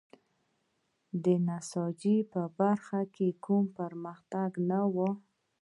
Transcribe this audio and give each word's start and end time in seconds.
د 1.23 1.25
نساجۍ 1.47 2.17
په 2.31 2.41
برخه 2.59 2.99
کې 3.15 3.27
کوم 3.45 3.63
پرمختګ 3.79 4.49
نه 4.69 4.79
و. 4.93 4.95